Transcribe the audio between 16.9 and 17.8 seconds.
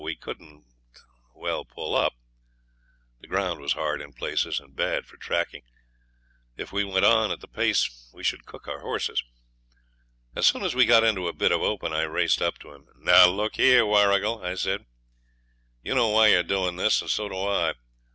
and so do I.